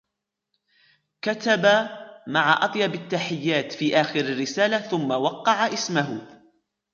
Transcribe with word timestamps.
كتب" 1.21 1.61
مع 2.33 2.65
أطيب 2.65 2.93
التحيات" 2.95 3.71
في 3.77 4.01
آخر 4.01 4.19
الرسالة 4.19 4.79
ثم 4.79 5.11
وقع 5.11 5.73
اسمه. 5.73 6.41